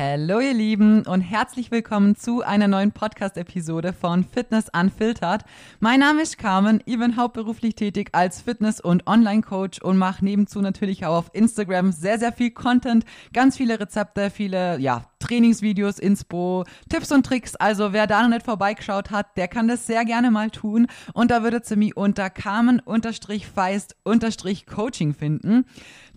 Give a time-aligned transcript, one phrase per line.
[0.00, 5.42] Hallo ihr Lieben und herzlich willkommen zu einer neuen Podcast-Episode von Fitness Unfiltered.
[5.80, 10.60] Mein Name ist Carmen, ich bin hauptberuflich tätig als Fitness- und Online-Coach und mache nebenzu
[10.60, 16.64] natürlich auch auf Instagram sehr, sehr viel Content, ganz viele Rezepte, viele, ja, Trainingsvideos, Inspo,
[16.88, 17.56] Tipps und Tricks.
[17.56, 20.86] Also wer da noch nicht vorbeigeschaut hat, der kann das sehr gerne mal tun.
[21.12, 25.64] Und da würdet ihr mich unter Carmen-Feist-Coaching finden.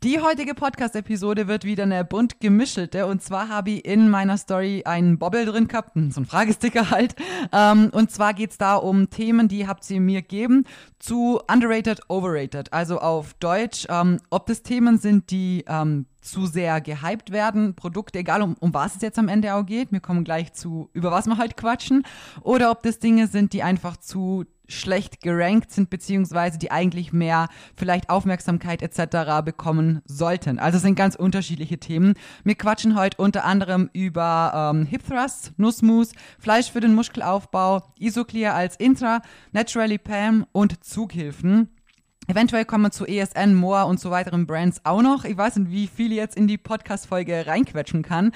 [0.04, 3.05] Die heutige Podcast-Episode wird wieder eine bunt gemischelte.
[3.05, 7.13] Und zwar habe ich in meiner Story einen Bobble drin gehabt, so ein Fragesticker halt.
[7.52, 10.63] Ähm, und zwar geht es da um Themen, die habt ihr mir gegeben
[10.98, 12.73] zu underrated, overrated.
[12.73, 18.20] Also auf Deutsch, ähm, ob das Themen sind, die ähm, zu sehr gehypt werden, Produkte,
[18.20, 21.11] egal um, um was es jetzt am Ende auch geht, wir kommen gleich zu, über
[21.11, 22.03] was wir heute quatschen,
[22.41, 27.49] oder ob das Dinge sind, die einfach zu schlecht gerankt sind, beziehungsweise die eigentlich mehr
[27.75, 29.44] vielleicht Aufmerksamkeit etc.
[29.44, 30.59] bekommen sollten.
[30.59, 32.13] Also es sind ganz unterschiedliche Themen.
[32.44, 38.56] Wir quatschen heute unter anderem über ähm, Hip Thrust, Nussmus, Fleisch für den Muskelaufbau, Isoclear
[38.56, 41.69] als Intra, Naturally Pam und Zughilfen.
[42.32, 45.26] Eventuell kommen wir zu ESN, Moore und so weiteren Brands auch noch.
[45.26, 48.28] Ich weiß nicht, wie viel jetzt in die Podcast-Folge reinquetschen kann.
[48.28, 48.32] Ähm,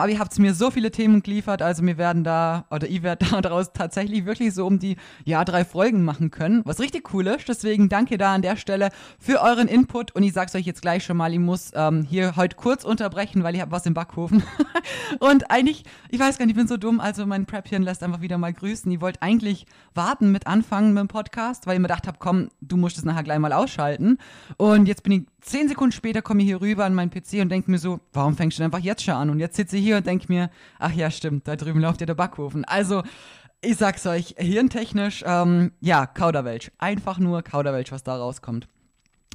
[0.00, 3.24] aber ihr habt mir so viele Themen geliefert, also wir werden da, oder ich werde
[3.42, 7.48] daraus tatsächlich wirklich so um die, ja, drei Folgen machen können, was richtig cool ist.
[7.48, 8.88] Deswegen danke da an der Stelle
[9.20, 12.34] für euren Input und ich sag's euch jetzt gleich schon mal, ich muss ähm, hier
[12.34, 14.42] heute kurz unterbrechen, weil ich habe was im Backofen.
[15.20, 18.22] und eigentlich, ich weiß gar nicht, ich bin so dumm, also mein Prepchen lässt einfach
[18.22, 18.90] wieder mal grüßen.
[18.90, 22.48] Ich wollte eigentlich warten mit anfangen mit dem Podcast, weil ich mir gedacht habe, komm,
[22.60, 24.18] du musst es nachher gleich mal ausschalten.
[24.56, 27.48] Und jetzt bin ich zehn Sekunden später, komme ich hier rüber an meinen PC und
[27.48, 29.30] denke mir so, warum fängst du einfach jetzt schon an?
[29.30, 32.06] Und jetzt sitze ich hier und denke mir, ach ja, stimmt, da drüben läuft ja
[32.06, 32.64] der Backofen.
[32.64, 33.02] Also,
[33.60, 36.70] ich sag's euch, hirntechnisch, ähm, ja, Kauderwelsch.
[36.78, 38.68] Einfach nur Kauderwelsch, was da rauskommt.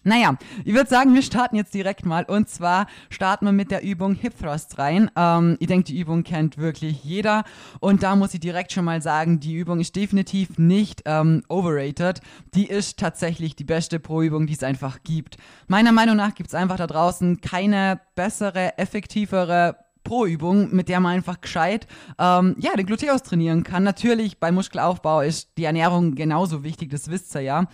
[0.04, 0.36] Naja,
[0.66, 2.24] ich würde sagen, wir starten jetzt direkt mal.
[2.24, 5.12] Und zwar starten wir mit der Übung Hip Thrust rein.
[5.16, 7.44] Ähm, ich denke, die Übung kennt wirklich jeder.
[7.80, 12.22] Und da muss ich direkt schon mal sagen, die Übung ist definitiv nicht ähm, overrated.
[12.56, 15.38] Die ist tatsächlich die beste Pro-Übung, die es einfach gibt.
[15.68, 21.14] Meiner Meinung nach gibt es einfach da draußen keine bessere, effektivere Pro-Übung, mit der man
[21.14, 21.88] einfach gescheit
[22.20, 23.84] ähm, ja, den Gluteus trainieren kann.
[23.84, 27.66] Natürlich bei Muskelaufbau ist die Ernährung genauso wichtig, das wisst ihr ja.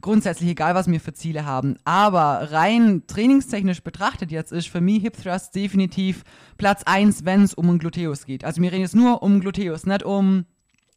[0.00, 1.76] Grundsätzlich egal, was wir für Ziele haben.
[1.84, 6.22] Aber rein trainingstechnisch betrachtet jetzt ist für mich Hip Thrust definitiv
[6.58, 8.44] Platz 1, wenn es um den Gluteus geht.
[8.44, 10.46] Also wir reden jetzt nur um Gluteus, nicht um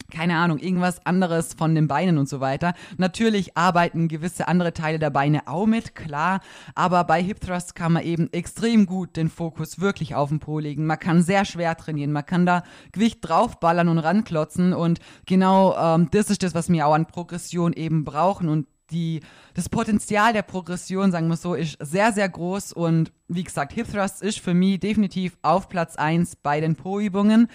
[0.09, 2.73] keine Ahnung, irgendwas anderes von den Beinen und so weiter.
[2.97, 6.41] Natürlich arbeiten gewisse andere Teile der Beine auch mit, klar,
[6.75, 10.59] aber bei Hip Thrust kann man eben extrem gut den Fokus wirklich auf den Po
[10.59, 10.85] legen.
[10.85, 14.73] Man kann sehr schwer trainieren, man kann da Gewicht draufballern und ranklotzen.
[14.73, 18.49] Und genau ähm, das ist das, was wir auch an Progression eben brauchen.
[18.49, 19.21] Und die,
[19.53, 22.73] das Potenzial der Progression, sagen wir so, ist sehr, sehr groß.
[22.73, 27.47] Und wie gesagt, Hip Thrust ist für mich definitiv auf Platz 1 bei den Po-Übungen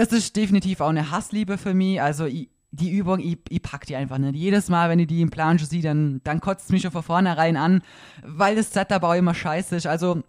[0.00, 2.00] es ist definitiv auch eine Hassliebe für mich.
[2.00, 4.34] Also ich, die Übung, ich, ich pack die einfach nicht.
[4.34, 6.90] Jedes Mal, wenn ich die im Plan schon sehe, dann, dann kotzt es mich schon
[6.90, 7.82] von vornherein an,
[8.22, 9.86] weil das Setup auch immer scheiße ist.
[9.86, 10.22] Also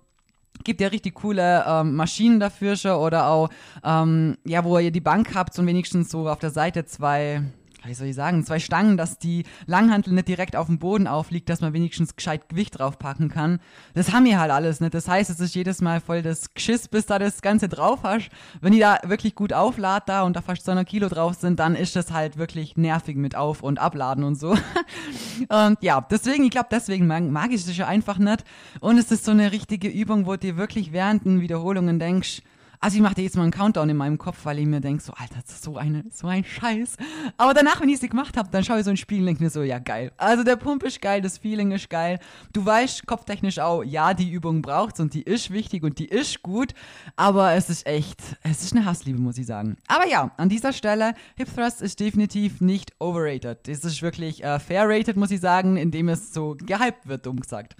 [0.63, 3.49] gibt ja richtig coole ähm, Maschinen dafür schon oder auch,
[3.83, 7.41] ähm, ja, wo ihr die Bank habt und wenigstens so auf der Seite zwei,
[7.83, 11.49] wie soll ich sagen, zwei Stangen, dass die Langhantel nicht direkt auf dem Boden aufliegt,
[11.49, 13.59] dass man wenigstens gescheit Gewicht draufpacken kann.
[13.93, 14.93] Das haben wir halt alles nicht.
[14.93, 18.29] Das heißt, es ist jedes Mal voll das Geschiss, bis da das Ganze drauf hast.
[18.61, 21.75] Wenn die da wirklich gut aufladet da und da fast 200 Kilo drauf sind, dann
[21.75, 24.51] ist das halt wirklich nervig mit Auf- und Abladen und so.
[25.49, 28.43] und ja, deswegen, ich glaube, deswegen mag, mag ich das ja einfach nicht.
[28.79, 32.41] Und es ist so eine richtige Übung, wo du dir wirklich während den Wiederholungen denkst,
[32.81, 35.03] also ich mache dir jetzt mal einen Countdown in meinem Kopf, weil ich mir denke,
[35.03, 36.97] so, Alter, das ist so, eine, so ein Scheiß.
[37.37, 39.43] Aber danach, wenn ich sie gemacht habe, dann schaue ich so ein Spiel und denke
[39.43, 40.11] mir so, ja, geil.
[40.17, 42.19] Also der Pump ist geil, das Feeling ist geil.
[42.53, 46.41] Du weißt kopftechnisch auch, ja, die Übung braucht's und die ist wichtig und die ist
[46.41, 46.73] gut.
[47.15, 49.77] Aber es ist echt, es ist eine Hassliebe, muss ich sagen.
[49.87, 53.67] Aber ja, an dieser Stelle, Hip Thrust ist definitiv nicht overrated.
[53.67, 57.39] Es ist wirklich äh, fair rated, muss ich sagen, indem es so gehypt wird, dumm
[57.39, 57.75] gesagt.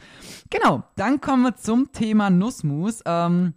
[0.52, 3.02] Genau, dann kommen wir zum Thema Nussmus.
[3.06, 3.56] Ähm,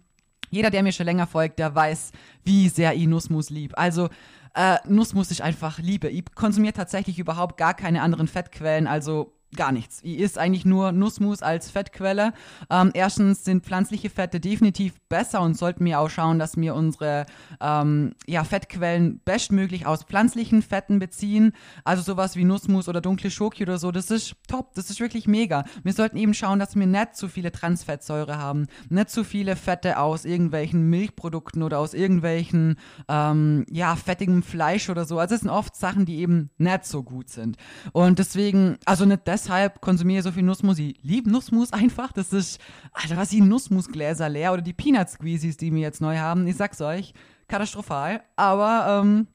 [0.49, 2.11] jeder, der mir schon länger folgt, der weiß,
[2.43, 3.73] wie sehr ich Nussmus lieb.
[3.77, 4.09] Also
[4.55, 6.09] äh, Nussmus ich einfach liebe.
[6.09, 8.87] Ich konsumiere tatsächlich überhaupt gar keine anderen Fettquellen.
[8.87, 9.99] Also gar nichts.
[10.03, 12.33] Ich isst eigentlich nur Nussmus als Fettquelle.
[12.69, 17.25] Ähm, erstens sind pflanzliche Fette definitiv besser und sollten wir auch schauen, dass wir unsere
[17.61, 21.53] ähm, ja, Fettquellen bestmöglich aus pflanzlichen Fetten beziehen.
[21.83, 23.91] Also sowas wie Nussmus oder dunkle Schoki oder so.
[23.91, 24.73] Das ist top.
[24.75, 25.65] Das ist wirklich mega.
[25.83, 28.67] Wir sollten eben schauen, dass wir nicht zu viele Transfettsäure haben.
[28.89, 32.75] Nicht zu viele Fette aus irgendwelchen Milchprodukten oder aus irgendwelchen
[33.07, 35.19] ähm, ja, fettigem Fleisch oder so.
[35.19, 37.57] Also es sind oft Sachen, die eben nicht so gut sind.
[37.91, 40.79] Und deswegen, also nicht das weshalb konsumiere ich so viel Nussmus?
[40.79, 42.11] Ich liebe Nussmus einfach.
[42.11, 42.59] Das ist,
[42.93, 46.47] Alter, was die Nussmusgläser leer oder die Peanut Squeezies, die wir jetzt neu haben.
[46.47, 47.13] Ich sag's euch,
[47.47, 48.23] katastrophal.
[48.37, 49.27] Aber ähm,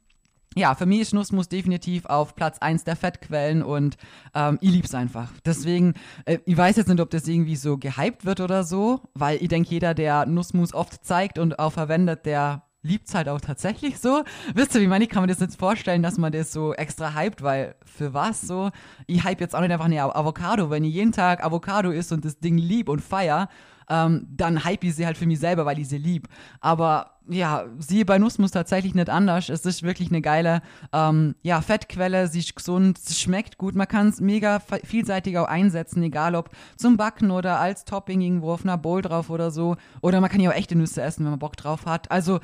[0.57, 3.99] ja, für mich ist Nussmus definitiv auf Platz 1 der Fettquellen und
[4.35, 5.31] ähm, ich lieb's einfach.
[5.45, 9.41] Deswegen, äh, ich weiß jetzt nicht, ob das irgendwie so gehypt wird oder so, weil
[9.41, 13.99] ich denke, jeder, der Nussmus oft zeigt und auch verwendet, der liebt's halt auch tatsächlich
[13.99, 14.23] so.
[14.55, 17.15] Wisst ihr, wie meine ich kann mir das jetzt vorstellen, dass man das so extra
[17.15, 18.71] hypt, weil für was so?
[19.07, 22.25] Ich hype jetzt auch nicht einfach eine Avocado, wenn ich jeden Tag Avocado isst und
[22.25, 23.49] das Ding lieb und feier,
[23.91, 26.29] ähm, dann hype ich sie halt für mich selber, weil ich sie lieb.
[26.61, 29.49] Aber ja, sie bei Nussmus tatsächlich nicht anders.
[29.49, 30.63] Es ist wirklich eine geile
[30.93, 33.75] ähm, ja, Fettquelle, sie ist gesund, sie schmeckt gut.
[33.75, 38.53] Man kann es mega vielseitig auch einsetzen, egal ob zum Backen oder als Topping irgendwo
[38.53, 39.77] auf einer Bowl drauf oder so.
[40.03, 42.11] Oder man kann ja auch echte Nüsse essen, wenn man Bock drauf hat.
[42.11, 42.41] Also,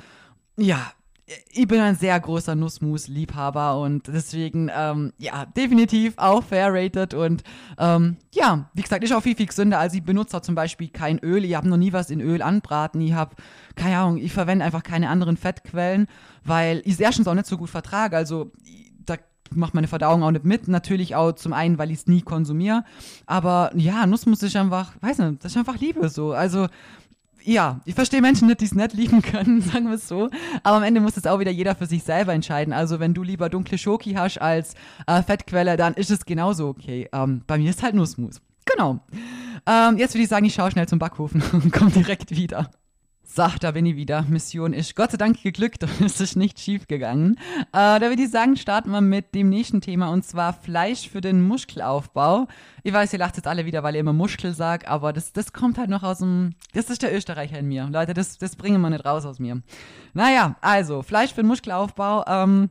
[0.56, 0.92] ja,
[1.50, 7.42] ich bin ein sehr großer Nussmus-Liebhaber und deswegen, ähm, ja, definitiv auch fair rated und
[7.78, 9.80] ähm, ja, wie gesagt, ist auch viel, viel gesünder.
[9.80, 13.00] Also ich benutze zum Beispiel kein Öl, ich habe noch nie was in Öl anbraten,
[13.00, 13.34] ich habe,
[13.74, 16.06] keine Ahnung, ich verwende einfach keine anderen Fettquellen,
[16.44, 18.52] weil ich es erstens auch nicht so gut vertrage, also
[19.04, 19.16] da
[19.50, 20.68] macht meine Verdauung auch nicht mit.
[20.68, 22.84] Natürlich auch zum einen, weil ich es nie konsumiere.
[23.26, 26.32] Aber ja, Nussmus ist einfach, weiß nicht, das ist einfach Liebe so.
[26.32, 26.68] Also
[27.46, 30.28] ja, ich verstehe Menschen nicht, die es nicht lieben können, sagen wir es so.
[30.62, 32.72] Aber am Ende muss es auch wieder jeder für sich selber entscheiden.
[32.72, 34.74] Also wenn du lieber dunkle Schoki hast als
[35.06, 37.08] äh, Fettquelle, dann ist es genauso okay.
[37.12, 38.40] Ähm, bei mir ist halt nur Smooth.
[38.64, 39.00] Genau.
[39.66, 42.70] Ähm, jetzt würde ich sagen, ich schaue schnell zum Backofen und komme direkt wieder.
[43.36, 44.22] So, da bin ich wieder.
[44.22, 47.36] Mission ist Gott sei Dank geglückt und es ist nicht schief gegangen.
[47.74, 51.20] Äh, da würde ich sagen, starten wir mit dem nächsten Thema und zwar Fleisch für
[51.20, 52.48] den Muskelaufbau.
[52.82, 55.52] Ich weiß, ihr lacht jetzt alle wieder, weil ihr immer Muskel sagt, aber das, das
[55.52, 56.54] kommt halt noch aus dem.
[56.72, 57.86] Das ist der Österreicher in mir.
[57.92, 59.60] Leute, das, das bringen wir nicht raus aus mir.
[60.14, 62.24] Naja, also, Fleisch für den Muskelaufbau.
[62.26, 62.70] Ähm,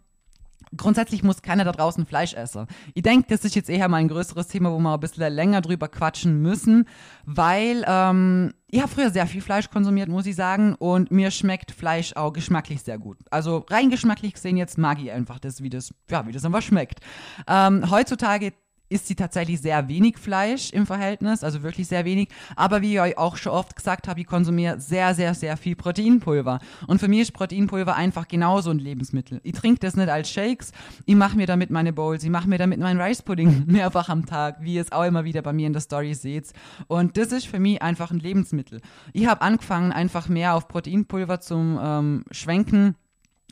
[0.77, 2.67] grundsätzlich muss keiner da draußen Fleisch essen.
[2.93, 5.61] Ich denke, das ist jetzt eher mal ein größeres Thema, wo wir ein bisschen länger
[5.61, 6.87] drüber quatschen müssen,
[7.25, 11.71] weil ähm, ich habe früher sehr viel Fleisch konsumiert, muss ich sagen, und mir schmeckt
[11.71, 13.17] Fleisch auch geschmacklich sehr gut.
[13.31, 16.61] Also rein geschmacklich gesehen jetzt mag ich einfach das, wie das, ja, wie das einfach
[16.61, 16.99] schmeckt.
[17.47, 18.53] Ähm, heutzutage
[18.89, 22.29] isst sie tatsächlich sehr wenig Fleisch im Verhältnis, also wirklich sehr wenig.
[22.55, 25.75] Aber wie ich euch auch schon oft gesagt habe, ich konsumiere sehr, sehr, sehr viel
[25.75, 26.59] Proteinpulver.
[26.87, 29.41] Und für mich ist Proteinpulver einfach genauso ein Lebensmittel.
[29.43, 30.71] Ich trinke das nicht als Shakes,
[31.05, 34.25] ich mache mir damit meine Bowls, ich mache mir damit meinen Rice Pudding mehrfach am
[34.25, 36.53] Tag, wie ihr es auch immer wieder bei mir in der Story seht.
[36.87, 38.81] Und das ist für mich einfach ein Lebensmittel.
[39.13, 42.95] Ich habe angefangen, einfach mehr auf Proteinpulver zum ähm, Schwenken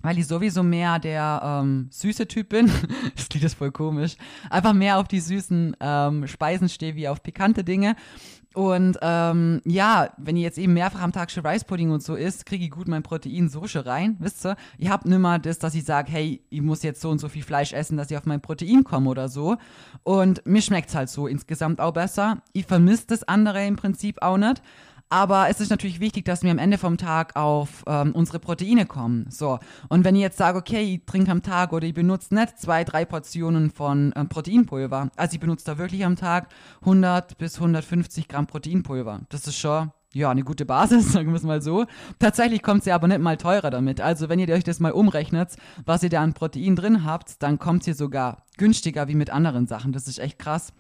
[0.03, 2.67] weil ich sowieso mehr der ähm, süße Typ bin.
[3.15, 4.17] das klingt das voll komisch.
[4.51, 7.95] Einfach mehr auf die süßen ähm, Speisen stehe wie auf pikante Dinge.
[8.53, 12.15] Und ähm, ja, wenn ihr jetzt eben mehrfach am Tag schon Rice Pudding und so
[12.15, 14.55] isst, kriege ich gut mein Protein so schon rein, wisst ihr?
[14.77, 17.41] Ich habe nimmer das, dass ich sage, hey, ich muss jetzt so und so viel
[17.41, 19.57] Fleisch essen, dass ich auf mein Protein komme oder so.
[20.03, 22.43] Und mir schmeckt's halt so insgesamt auch besser.
[22.51, 24.61] Ich vermisse das andere im Prinzip auch nicht.
[25.13, 28.87] Aber es ist natürlich wichtig, dass wir am Ende vom Tag auf ähm, unsere Proteine
[28.87, 29.27] kommen.
[29.29, 29.59] So.
[29.87, 32.83] Und wenn ich jetzt sage, okay, ich trinke am Tag oder ich benutze nicht zwei,
[32.83, 35.11] drei Portionen von ähm, Proteinpulver.
[35.15, 36.47] Also ich benutze da wirklich am Tag
[36.81, 39.21] 100 bis 150 Gramm Proteinpulver.
[39.29, 41.85] Das ist schon ja, eine gute Basis, sagen wir es mal so.
[42.17, 44.01] Tatsächlich kommt sie aber nicht mal teurer damit.
[44.01, 47.59] Also, wenn ihr euch das mal umrechnet, was ihr da an Protein drin habt, dann
[47.59, 49.91] kommt ihr sogar günstiger wie mit anderen Sachen.
[49.93, 50.73] Das ist echt krass.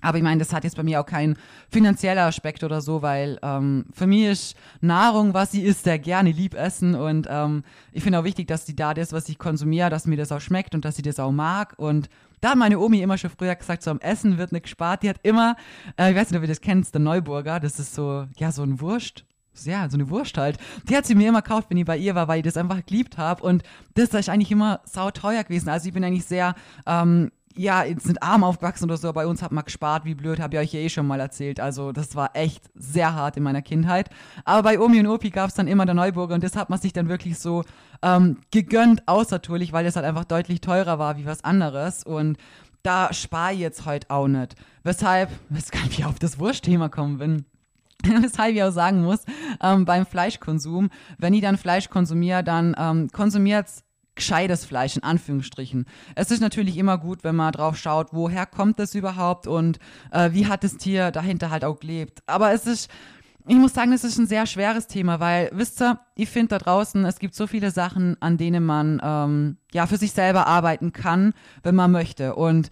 [0.00, 1.36] Aber ich meine, das hat jetzt bei mir auch keinen
[1.70, 6.32] finanzieller Aspekt oder so, weil ähm, für mich ist Nahrung, was sie isst, sehr gerne
[6.32, 6.94] lieb essen.
[6.94, 10.16] Und ähm, ich finde auch wichtig, dass sie da das, was ich konsumiere, dass mir
[10.16, 11.74] das auch schmeckt und dass sie das auch mag.
[11.76, 12.08] Und
[12.40, 15.02] da hat meine Omi immer schon früher gesagt, so am Essen wird nicht gespart.
[15.02, 15.56] Die hat immer,
[15.98, 18.62] äh, ich weiß nicht, ob ihr das kennt, der Neuburger, das ist so, ja, so
[18.62, 19.24] ein Wurst
[19.64, 20.58] ja, so eine Wurst halt.
[20.88, 22.84] Die hat sie mir immer gekauft, wenn ich bei ihr war, weil ich das einfach
[22.84, 23.42] geliebt habe.
[23.42, 23.62] Und
[23.94, 25.68] das ist eigentlich immer sauteuer gewesen.
[25.68, 26.54] Also ich bin eigentlich sehr
[26.86, 30.40] ähm, ja, jetzt sind arm aufgewachsen oder so, bei uns hat man gespart, wie blöd,
[30.40, 31.58] habe ich euch ja eh schon mal erzählt.
[31.60, 34.08] Also das war echt sehr hart in meiner Kindheit.
[34.44, 36.78] Aber bei Omi und Opi gab es dann immer der Neuburger und das hat man
[36.78, 37.64] sich dann wirklich so
[38.02, 42.04] ähm, gegönnt, außertourlich, weil das halt einfach deutlich teurer war wie was anderes.
[42.04, 42.38] Und
[42.82, 44.54] da spare ich jetzt heute auch nicht.
[44.84, 47.44] Weshalb, weshalb ich auf das Wurstthema kommen bin.
[48.22, 49.24] Weshalb ich auch sagen muss,
[49.62, 50.88] ähm, beim Fleischkonsum,
[51.18, 53.66] wenn ich dann Fleisch konsumiere, dann ähm, konsumiert
[54.14, 55.86] gescheites Fleisch in Anführungsstrichen.
[56.14, 59.78] Es ist natürlich immer gut, wenn man drauf schaut, woher kommt das überhaupt und
[60.10, 62.22] äh, wie hat das Tier dahinter halt auch gelebt.
[62.26, 62.90] Aber es ist
[63.46, 66.58] ich muss sagen, es ist ein sehr schweres Thema, weil, wisst ihr, ich finde da
[66.58, 70.92] draußen, es gibt so viele Sachen, an denen man ähm, ja für sich selber arbeiten
[70.92, 72.34] kann, wenn man möchte.
[72.34, 72.68] Und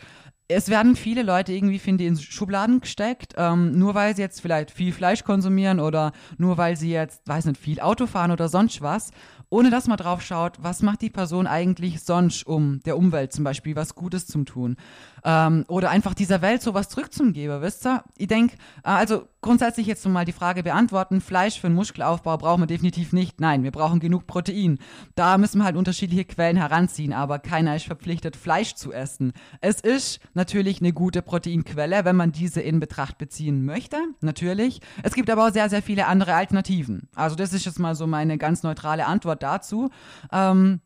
[0.47, 4.41] es werden viele Leute irgendwie, finde ich, in Schubladen gesteckt, ähm, nur weil sie jetzt
[4.41, 8.49] vielleicht viel Fleisch konsumieren oder nur weil sie jetzt, weiß nicht, viel Auto fahren oder
[8.49, 9.11] sonst was,
[9.51, 13.45] ohne dass man drauf schaut, was macht die Person eigentlich sonst, um der Umwelt zum
[13.45, 14.77] Beispiel was Gutes zu tun.
[15.25, 18.03] Ähm, oder einfach dieser Welt sowas zurückzugeben, wisst ihr?
[18.17, 22.63] Ich denke, äh, also grundsätzlich jetzt mal die Frage beantworten, Fleisch für den Muskelaufbau brauchen
[22.63, 23.41] wir definitiv nicht.
[23.41, 24.79] Nein, wir brauchen genug Protein.
[25.15, 29.33] Da müssen wir halt unterschiedliche Quellen heranziehen, aber keiner ist verpflichtet, Fleisch zu essen.
[29.61, 34.81] Es ist natürlich eine gute Proteinquelle, wenn man diese in Betracht beziehen möchte, natürlich.
[35.03, 37.09] Es gibt aber auch sehr, sehr viele andere Alternativen.
[37.15, 39.91] Also das ist jetzt mal so meine ganz neutrale Antwort dazu.
[40.33, 40.81] Ähm,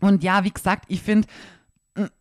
[0.00, 1.26] und ja, wie gesagt, ich finde,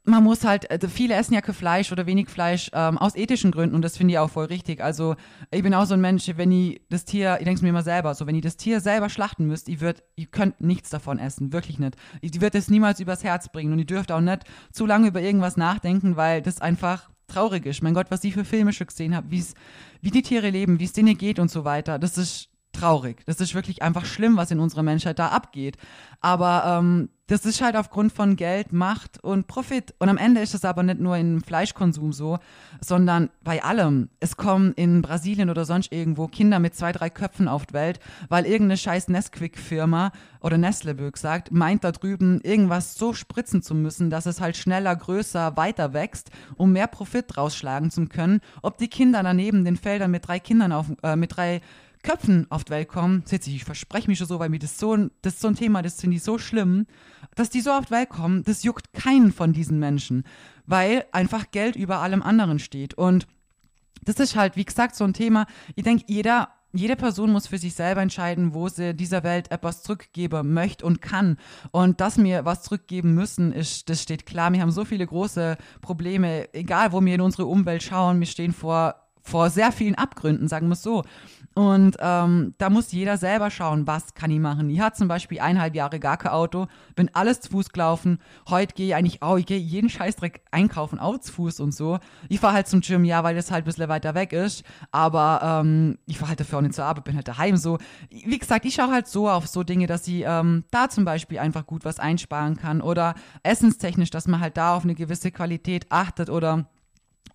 [0.03, 3.51] man muss halt, also viele essen ja kein Fleisch oder wenig Fleisch ähm, aus ethischen
[3.51, 4.81] Gründen und das finde ich auch voll richtig.
[4.81, 5.15] Also
[5.51, 7.83] ich bin auch so ein Mensch, wenn ich das Tier, ich denke es mir immer
[7.83, 11.19] selber, so wenn ich das Tier selber schlachten müsst, ich würd, ihr könnt nichts davon
[11.19, 11.95] essen, wirklich nicht.
[12.21, 15.21] Ich würde es niemals übers Herz bringen und ihr dürft auch nicht zu lange über
[15.21, 17.83] irgendwas nachdenken, weil das einfach traurig ist.
[17.83, 20.93] Mein Gott, was ich für Filme schon gesehen habe, wie die Tiere leben, wie es
[20.93, 23.23] denen geht und so weiter, das ist traurig.
[23.25, 25.77] Das ist wirklich einfach schlimm, was in unserer Menschheit da abgeht.
[26.21, 29.95] Aber ähm, das ist halt aufgrund von Geld, Macht und Profit.
[29.97, 32.37] Und am Ende ist es aber nicht nur im Fleischkonsum so,
[32.81, 34.09] sondern bei allem.
[34.19, 37.99] Es kommen in Brasilien oder sonst irgendwo Kinder mit zwei, drei Köpfen auf die Welt,
[38.29, 44.11] weil irgendeine scheiß Nesquik-Firma oder Nestle sagt, meint da drüben irgendwas so spritzen zu müssen,
[44.11, 48.39] dass es halt schneller, größer, weiter wächst, um mehr Profit rausschlagen zu können.
[48.61, 51.61] Ob die Kinder daneben den Feldern mit drei Kindern auf, äh, mit drei
[52.05, 55.33] Köpfen auf die Welt kommen, ich verspreche mich schon so, weil mir das so, das
[55.33, 56.85] ist so ein Thema, das finde ich so schlimm,
[57.33, 60.23] dass die so auf die Welt kommen, das juckt keinen von diesen Menschen,
[60.67, 62.93] weil einfach Geld über allem anderen steht.
[62.93, 63.25] Und
[64.03, 65.47] das ist halt, wie gesagt, so ein Thema.
[65.75, 69.81] Ich denke, jeder jede Person muss für sich selber entscheiden, wo sie dieser Welt etwas
[69.81, 71.37] zurückgeben möchte und kann.
[71.71, 74.51] Und dass wir was zurückgeben müssen, ist, das steht klar.
[74.51, 78.51] Wir haben so viele große Probleme, egal wo wir in unsere Umwelt schauen, wir stehen
[78.51, 81.03] vor, vor sehr vielen Abgründen, sagen wir es so.
[81.55, 84.69] Und ähm, da muss jeder selber schauen, was kann ich machen.
[84.69, 88.19] Ich hatte zum Beispiel eineinhalb Jahre gar kein Auto, bin alles zu Fuß gelaufen.
[88.49, 91.99] Heute gehe ich eigentlich auch, ich gehe jeden Scheißdreck einkaufen, auch zu Fuß und so.
[92.27, 94.63] Ich fahre halt zum Gym, ja, weil das halt ein bisschen weiter weg ist.
[94.91, 97.77] Aber ähm, ich fahre halt dafür auch nicht zur Arbeit, bin halt daheim so.
[98.09, 101.39] Wie gesagt, ich schaue halt so auf so Dinge, dass ich ähm, da zum Beispiel
[101.39, 102.81] einfach gut was einsparen kann.
[102.81, 106.67] Oder essenstechnisch, dass man halt da auf eine gewisse Qualität achtet oder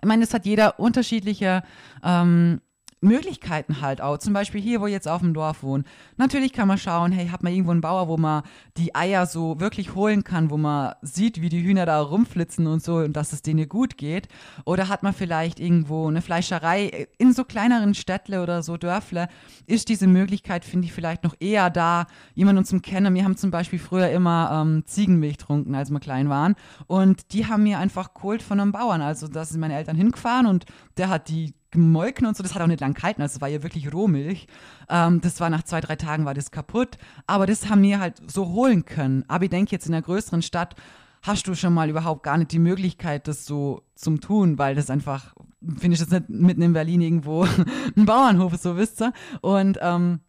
[0.02, 1.62] ich meine, es hat jeder unterschiedliche
[2.02, 2.60] ähm,
[3.00, 4.18] Möglichkeiten halt auch.
[4.18, 5.84] Zum Beispiel hier, wo ich jetzt auf dem Dorf wohne.
[6.16, 8.42] Natürlich kann man schauen, hey, hat man irgendwo einen Bauer, wo man
[8.76, 12.82] die Eier so wirklich holen kann, wo man sieht, wie die Hühner da rumflitzen und
[12.82, 14.28] so und dass es denen gut geht.
[14.64, 19.28] Oder hat man vielleicht irgendwo eine Fleischerei in so kleineren Städtle oder so Dörfle,
[19.66, 23.14] ist diese Möglichkeit, finde ich, vielleicht noch eher da, jemanden zum Kennen.
[23.14, 26.54] Wir haben zum Beispiel früher immer ähm, Ziegenmilch getrunken, als wir klein waren.
[26.86, 29.00] Und die haben mir einfach geholt von einem Bauern.
[29.00, 30.66] Also da sind meine Eltern hingefahren und
[30.96, 32.42] der hat die gemolken und so.
[32.42, 33.22] Das hat auch nicht lang gehalten.
[33.22, 34.46] Also es war ja wirklich Rohmilch.
[34.88, 36.98] Ähm, das war nach zwei, drei Tagen war das kaputt.
[37.26, 39.24] Aber das haben wir halt so holen können.
[39.28, 40.74] Aber ich denke jetzt in einer größeren Stadt
[41.22, 44.90] hast du schon mal überhaupt gar nicht die Möglichkeit, das so zum tun, weil das
[44.90, 45.34] einfach,
[45.76, 47.44] finde ich das nicht mitten in Berlin irgendwo
[47.96, 49.12] ein Bauernhof ist, so wisst ihr.
[49.42, 50.20] Und ähm,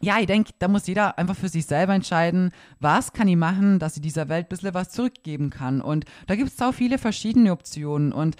[0.00, 3.80] ja, ich denke, da muss jeder einfach für sich selber entscheiden, was kann ich machen,
[3.80, 5.80] dass ich dieser Welt ein bisschen was zurückgeben kann.
[5.80, 8.12] Und da gibt es auch viele verschiedene Optionen.
[8.12, 8.36] Und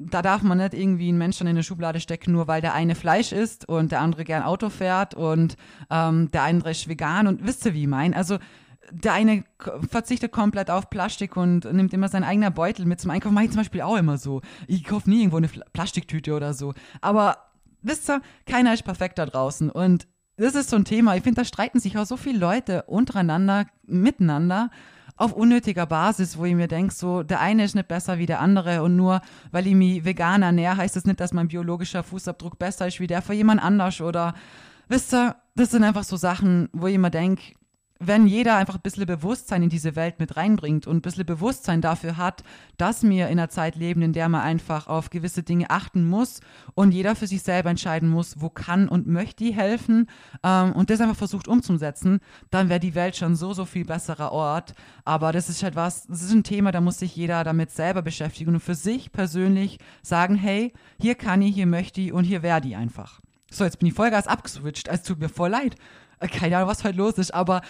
[0.00, 2.94] da darf man nicht irgendwie einen Menschen in eine Schublade stecken, nur weil der eine
[2.94, 5.56] Fleisch isst und der andere gern Auto fährt und
[5.90, 8.16] ähm, der andere ist vegan und wisst ihr, wie ich meine?
[8.16, 8.38] Also
[8.90, 9.44] der eine
[9.88, 13.34] verzichtet komplett auf Plastik und nimmt immer sein eigener Beutel mit zum Einkaufen.
[13.34, 14.40] Mache ich zum Beispiel auch immer so.
[14.66, 16.74] Ich kaufe nie irgendwo eine Plastiktüte oder so.
[17.00, 17.36] Aber
[17.82, 19.70] wisst ihr, keiner ist perfekt da draußen.
[19.70, 21.14] Und das ist so ein Thema.
[21.14, 24.70] Ich finde, da streiten sich auch so viele Leute untereinander, miteinander
[25.20, 28.40] auf unnötiger Basis, wo ich mir denke, so, der eine ist nicht besser wie der
[28.40, 32.58] andere und nur weil ich mich vegan ernähre, heißt das nicht, dass mein biologischer Fußabdruck
[32.58, 34.32] besser ist wie der von jemand anders oder,
[34.88, 37.42] wisst ihr, das sind einfach so Sachen, wo ich mir denke,
[38.02, 41.82] wenn jeder einfach ein bisschen Bewusstsein in diese Welt mit reinbringt und ein bisschen Bewusstsein
[41.82, 42.42] dafür hat,
[42.78, 46.40] dass wir in einer Zeit leben, in der man einfach auf gewisse Dinge achten muss
[46.74, 50.08] und jeder für sich selber entscheiden muss, wo kann und möchte die helfen
[50.42, 54.32] ähm, und das einfach versucht umzusetzen, dann wäre die Welt schon so, so viel besserer
[54.32, 54.74] Ort.
[55.04, 58.00] Aber das ist halt was, das ist ein Thema, da muss sich jeder damit selber
[58.00, 62.42] beschäftigen und für sich persönlich sagen, hey, hier kann ich, hier möchte ich und hier
[62.42, 63.20] werde ich einfach.
[63.50, 65.76] So, jetzt bin ich Vollgas abgeswitcht, es tut mir voll leid
[66.28, 67.62] keine Ahnung, was heute los ist, aber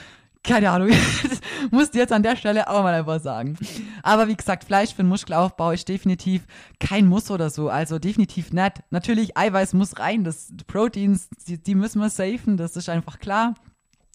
[0.42, 0.88] keine Ahnung,
[1.22, 3.56] das musst du jetzt an der Stelle auch mal einfach sagen.
[4.02, 6.46] Aber wie gesagt, Fleisch für den Muskelaufbau ist definitiv
[6.78, 8.82] kein Muss oder so, also definitiv nicht.
[8.90, 13.54] Natürlich, Eiweiß muss rein, das Proteins, die, die müssen wir safen, das ist einfach klar.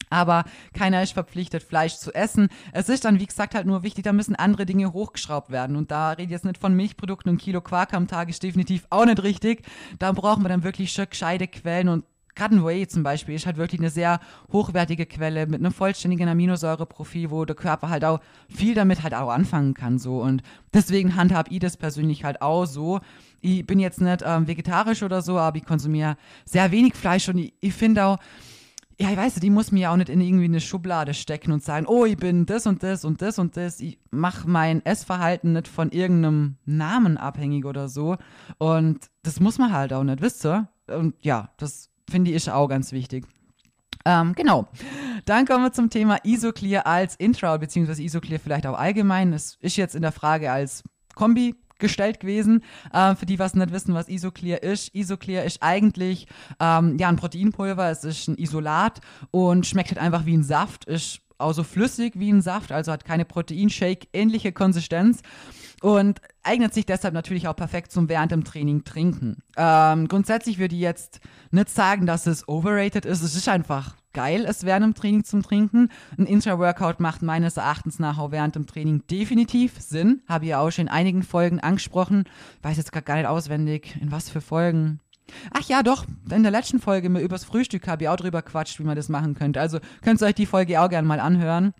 [0.09, 2.49] Aber keiner ist verpflichtet, Fleisch zu essen.
[2.71, 5.75] Es ist dann, wie gesagt, halt nur wichtig, da müssen andere Dinge hochgeschraubt werden.
[5.75, 8.85] Und da rede ich jetzt nicht von Milchprodukten und Kilo Quark am Tag, ist definitiv
[8.89, 9.63] auch nicht richtig.
[9.99, 13.45] Da brauchen wir dann wirklich schon gescheite Quellen und gerade ein Whey zum Beispiel ist
[13.45, 14.19] halt wirklich eine sehr
[14.51, 18.19] hochwertige Quelle mit einem vollständigen Aminosäureprofil, wo der Körper halt auch
[18.49, 20.43] viel damit halt auch anfangen kann so und
[20.73, 22.99] deswegen handhab ich das persönlich halt auch so.
[23.41, 27.37] Ich bin jetzt nicht ähm, vegetarisch oder so, aber ich konsumiere sehr wenig Fleisch und
[27.37, 28.17] ich, ich finde auch,
[28.99, 31.85] ja, ich weiß, die muss mir auch nicht in irgendwie eine Schublade stecken und sagen,
[31.87, 33.81] oh, ich bin das und das und das und das.
[33.81, 38.15] Ich mache mein Essverhalten nicht von irgendeinem Namen abhängig oder so.
[38.57, 40.69] Und das muss man halt auch nicht, wisst ihr?
[40.87, 43.25] Und ja, das finde ich auch ganz wichtig.
[44.05, 44.67] Ähm, genau.
[45.25, 49.33] Dann kommen wir zum Thema Isoclear als Intro, beziehungsweise Isoclear vielleicht auch allgemein.
[49.33, 50.83] Es ist jetzt in der Frage als
[51.15, 52.63] Kombi gestellt gewesen.
[52.93, 54.93] Äh, für die, was nicht wissen, was Isoclear ist.
[54.93, 56.27] Isoclear ist eigentlich
[56.59, 59.01] ähm, ja ein Proteinpulver, es ist ein Isolat
[59.31, 62.91] und schmeckt halt einfach wie ein Saft, ist auch so flüssig wie ein Saft, also
[62.91, 65.21] hat keine Proteinshake-ähnliche Konsistenz
[65.81, 69.43] und eignet sich deshalb natürlich auch perfekt zum während dem Training trinken.
[69.57, 71.19] Ähm, grundsätzlich würde ich jetzt
[71.51, 75.43] nicht sagen, dass es overrated ist, es ist einfach geil, es während dem Training zum
[75.43, 75.89] Trinken.
[76.17, 80.21] Ein Intra-Workout macht meines Erachtens nach auch während dem Training definitiv Sinn.
[80.27, 82.23] Habe ich ja auch schon in einigen Folgen angesprochen.
[82.63, 85.01] Weiß jetzt gar nicht auswendig, in was für Folgen.
[85.51, 88.83] Ach ja, doch, in der letzten Folge übers Frühstück habe ich auch drüber quatscht, wie
[88.83, 89.59] man das machen könnte.
[89.59, 91.73] Also könnt ihr euch die Folge auch gerne mal anhören.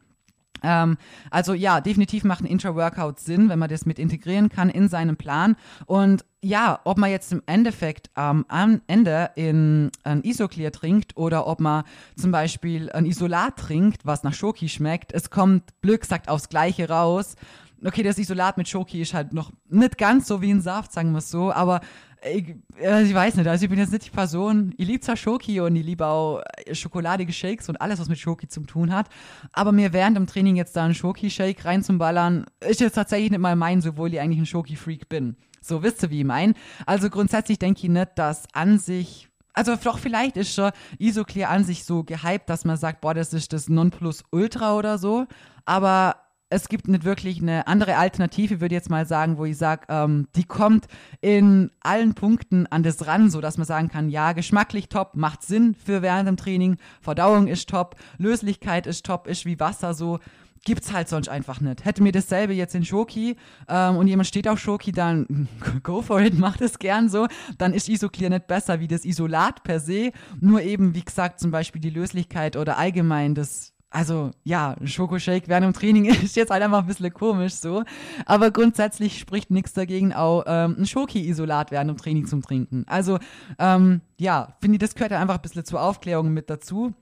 [0.64, 0.98] Ähm,
[1.30, 5.16] also ja, definitiv macht ein Intra-Workout Sinn, wenn man das mit integrieren kann in seinen
[5.16, 5.56] Plan.
[5.86, 11.48] Und ja, ob man jetzt im Endeffekt ähm, am Ende in ein Isoclear trinkt oder
[11.48, 11.84] ob man
[12.16, 16.90] zum Beispiel ein Isolat trinkt, was nach Schoki schmeckt, es kommt blöd gesagt aufs Gleiche
[16.90, 17.36] raus.
[17.84, 21.12] Okay, das Isolat mit Schoki ist halt noch nicht ganz so wie ein Saft, sagen
[21.12, 21.82] wir es so, aber
[22.34, 25.60] ich, ich, weiß nicht, also ich bin jetzt nicht die Person, ich liebe zwar Schoki
[25.60, 26.41] und ich liebe auch
[26.72, 29.10] schokoladige Shakes und alles, was mit Schoki zu tun hat,
[29.51, 33.55] aber mir während dem Training jetzt da einen Schoki-Shake reinzuballern, ist jetzt tatsächlich nicht mal
[33.55, 35.36] mein, sowohl ich eigentlich ein Schoki-Freak bin.
[35.62, 36.53] So, wisst ihr, wie ich mein?
[36.86, 41.63] Also grundsätzlich denke ich nicht, dass an sich also doch vielleicht ist schon Isoclear an
[41.63, 45.27] sich so gehypt, dass man sagt, boah, das ist das Nonplusultra oder so.
[45.63, 46.17] Aber
[46.55, 49.88] es gibt nicht wirklich eine andere Alternative, würde ich jetzt mal sagen, wo ich sage,
[49.89, 50.85] ähm, die kommt
[51.19, 55.43] in allen Punkten an das ran, so dass man sagen kann, ja, geschmacklich top, macht
[55.43, 60.19] Sinn für während dem Training, Verdauung ist top, Löslichkeit ist top, ist wie Wasser so.
[60.63, 61.85] Gibt's halt sonst einfach nicht.
[61.85, 63.35] Hätte mir dasselbe jetzt in Schoki
[63.67, 65.48] ähm, und jemand steht auf Schoki, dann
[65.83, 67.27] go for it, macht es gern so.
[67.57, 70.11] Dann ist Isoclear nicht besser wie das Isolat per se.
[70.39, 75.48] Nur eben, wie gesagt, zum Beispiel die Löslichkeit oder allgemein das also ja, ein Schokoshake
[75.48, 77.83] während dem Training ist jetzt halt einfach ein bisschen komisch so.
[78.25, 82.83] Aber grundsätzlich spricht nichts dagegen, auch ähm, ein Schoki-Isolat während dem Training zum Trinken.
[82.87, 83.19] Also
[83.57, 86.93] ähm, ja, finde ich, das gehört ja einfach ein bisschen zur Aufklärung mit dazu.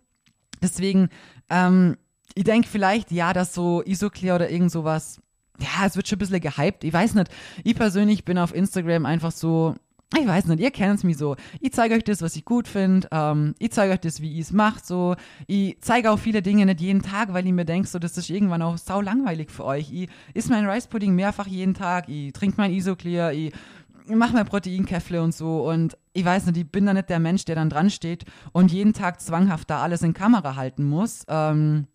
[0.62, 1.10] Deswegen,
[1.50, 1.98] ähm,
[2.36, 5.20] ich denke vielleicht, ja, dass so Isoclear oder irgend sowas,
[5.60, 6.84] ja, es wird schon ein bisschen gehypt.
[6.84, 7.30] Ich weiß nicht.
[7.64, 9.76] Ich persönlich bin auf Instagram einfach so,
[10.20, 11.36] ich weiß nicht, ihr kennt es mich so.
[11.60, 13.08] Ich zeige euch das, was ich gut finde.
[13.12, 14.86] Ähm, ich zeige euch das, wie ihr es macht.
[14.86, 15.16] So.
[15.48, 18.30] Ich zeige auch viele Dinge nicht jeden Tag, weil ich mir denke, so, das ist
[18.30, 19.92] irgendwann auch sau langweilig für euch.
[19.92, 22.10] Ich isst mein Rice Pudding mehrfach jeden Tag.
[22.10, 23.34] Ich trinke mein Isoclear.
[23.34, 23.54] Ich
[24.08, 25.70] mache mein Proteinkäffle und so.
[25.70, 28.72] Und ich weiß nicht, ich bin da nicht der Mensch, der dann dran steht und
[28.72, 31.26] jeden Tag zwanghaft da alles in Kamera halten muss.
[31.28, 31.88] Ähm,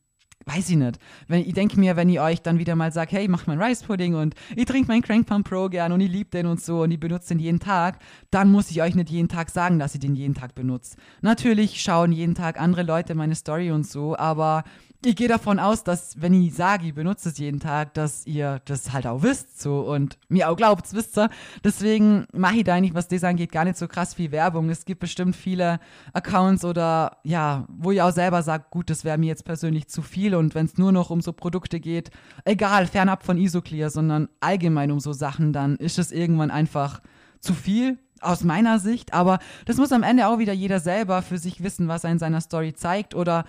[0.48, 0.98] weiß ich nicht.
[1.26, 3.62] Wenn, ich denke mir, wenn ich euch dann wieder mal sagt, hey, ich mache meinen
[3.62, 6.60] Rice Pudding und ich trinke meinen Crank Pump Pro gern und ich liebe den und
[6.60, 7.98] so und ich benutze den jeden Tag,
[8.30, 10.96] dann muss ich euch nicht jeden Tag sagen, dass ich den jeden Tag benutze.
[11.20, 14.64] Natürlich schauen jeden Tag andere Leute meine Story und so, aber
[15.04, 18.60] ich gehe davon aus, dass, wenn ich sage, ich benutze es jeden Tag, dass ihr
[18.64, 21.30] das halt auch wisst so und mir auch glaubt, wisst ihr.
[21.62, 24.70] Deswegen mache ich da eigentlich, was das angeht, gar nicht so krass viel Werbung.
[24.70, 25.78] Es gibt bestimmt viele
[26.12, 30.02] Accounts oder ja, wo ich auch selber sage, gut, das wäre mir jetzt persönlich zu
[30.02, 32.10] viel und wenn es nur noch um so Produkte geht,
[32.44, 37.02] egal, fernab von Isoclear, sondern allgemein um so Sachen, dann ist es irgendwann einfach
[37.38, 41.38] zu viel aus meiner Sicht, aber das muss am Ende auch wieder jeder selber für
[41.38, 43.44] sich wissen, was er in seiner Story zeigt oder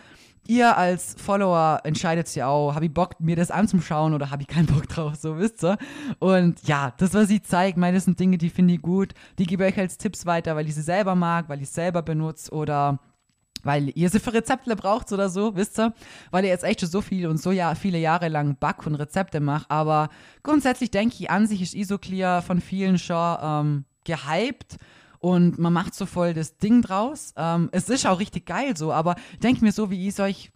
[0.48, 4.48] ihr als Follower entscheidet ja auch, habe ich Bock, mir das anzuschauen oder habe ich
[4.48, 5.78] keinen Bock drauf, so wisst ihr.
[6.20, 9.14] Und ja, das, was sie zeigt, meine, das sind Dinge, die finde ich gut.
[9.38, 11.74] Die gebe ich euch als Tipps weiter, weil ich sie selber mag, weil ich es
[11.74, 13.00] selber benutze oder
[13.64, 15.94] weil ihr sie für Rezepte braucht oder so, wisst ihr?
[16.32, 18.96] Weil ihr jetzt echt schon so viel und so ja, viele Jahre lang Back- und
[18.96, 19.70] Rezepte macht.
[19.70, 20.10] Aber
[20.44, 24.78] grundsätzlich denke ich, an sich ist Isoclear von vielen schon ähm, gehypt
[25.20, 27.34] und man macht so voll das Ding draus.
[27.36, 30.20] Ähm, es ist auch richtig geil so, aber ich denke mir so, wie ich es
[30.20, 30.52] euch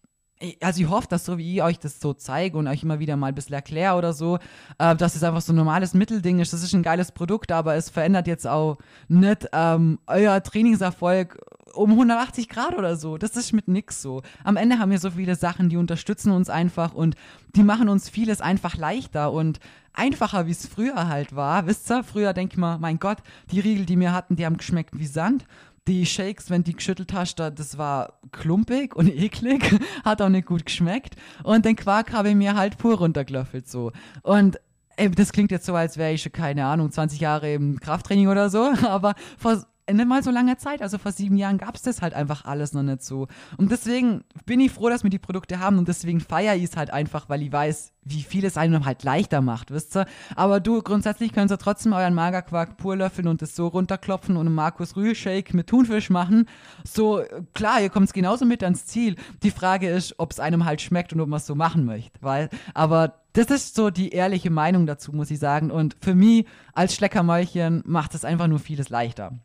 [0.61, 3.15] also ich hoffe, dass so wie ich euch das so zeige und euch immer wieder
[3.15, 4.39] mal ein bisschen erkläre oder so,
[4.77, 6.53] äh, dass es einfach so ein normales Mittelding ist.
[6.53, 8.77] Das ist ein geiles Produkt, aber es verändert jetzt auch
[9.07, 11.39] nicht ähm, euer Trainingserfolg
[11.73, 13.17] um 180 Grad oder so.
[13.17, 14.21] Das ist mit nix so.
[14.43, 17.15] Am Ende haben wir so viele Sachen, die unterstützen uns einfach und
[17.55, 19.59] die machen uns vieles einfach leichter und
[19.93, 21.67] einfacher, wie es früher halt war.
[21.67, 23.19] Wisst ihr, früher denke ich mal, mein Gott,
[23.51, 25.45] die Riegel, die wir hatten, die haben geschmeckt wie Sand.
[25.87, 30.65] Die Shakes, wenn die geschüttelt hast, das war klumpig und eklig, hat auch nicht gut
[30.65, 31.15] geschmeckt.
[31.43, 33.91] Und den Quark habe ich mir halt pur runtergelöffelt so.
[34.21, 34.59] Und
[34.95, 38.27] ey, das klingt jetzt so, als wäre ich schon, keine Ahnung, 20 Jahre im Krafttraining
[38.27, 41.81] oder so, aber vor nicht mal so langer Zeit, also vor sieben Jahren gab es
[41.81, 43.27] das halt einfach alles noch nicht so.
[43.57, 46.77] Und deswegen bin ich froh, dass wir die Produkte haben und deswegen feiere ich es
[46.77, 50.05] halt einfach, weil ich weiß, wie viel es einem halt leichter macht, wisst ihr?
[50.35, 54.47] Aber du, grundsätzlich könnt ihr trotzdem euren Magerquark pur löffeln und es so runterklopfen und
[54.47, 56.47] einen Markus Rühl Shake mit Thunfisch machen.
[56.83, 59.15] So, klar, ihr kommt genauso mit ans Ziel.
[59.43, 62.19] Die Frage ist, ob es einem halt schmeckt und ob man es so machen möchte,
[62.21, 65.71] weil, aber das ist so die ehrliche Meinung dazu, muss ich sagen.
[65.71, 69.39] Und für mich als Schleckermäulchen macht es einfach nur vieles leichter.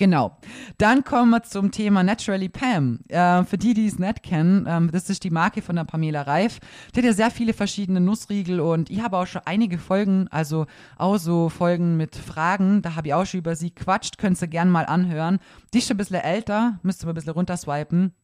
[0.00, 0.34] Genau.
[0.78, 3.00] Dann kommen wir zum Thema Naturally Pam.
[3.08, 6.22] Äh, für die, die es nicht kennen, ähm, das ist die Marke von der Pamela
[6.22, 6.58] Reif.
[6.94, 10.64] Die hat ja sehr viele verschiedene Nussriegel und ich habe auch schon einige Folgen, also
[10.96, 14.48] auch so Folgen mit Fragen, da habe ich auch schon über sie quatscht, könnt ihr
[14.48, 15.38] gerne mal anhören.
[15.74, 18.14] Die ist schon ein bisschen älter, müsst ihr mal ein bisschen runterswipen.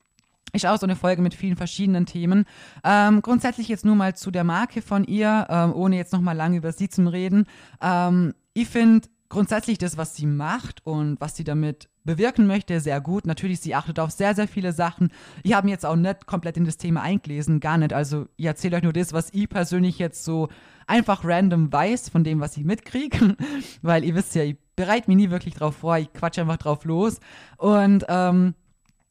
[0.55, 2.47] Ist auch so eine Folge mit vielen verschiedenen Themen.
[2.85, 6.57] Ähm, grundsätzlich jetzt nur mal zu der Marke von ihr, ähm, ohne jetzt nochmal lange
[6.57, 7.45] über sie zu reden.
[7.83, 13.01] Ähm, ich finde grundsätzlich das, was sie macht und was sie damit bewirken möchte, sehr
[13.01, 13.27] gut.
[13.27, 15.11] Natürlich, sie achtet auf sehr, sehr viele Sachen.
[15.43, 17.93] Ich habe mich jetzt auch nicht komplett in das Thema eingelesen, gar nicht.
[17.93, 20.49] Also ich erzähle euch nur das, was ich persönlich jetzt so
[20.87, 23.37] einfach random weiß von dem, was ich mitkriege.
[23.83, 26.85] Weil ihr wisst ja, ich bereite mich nie wirklich drauf vor, ich quatsche einfach drauf
[26.85, 27.19] los.
[27.59, 28.55] Und ähm,